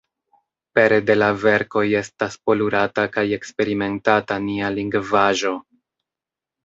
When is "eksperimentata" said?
3.39-4.39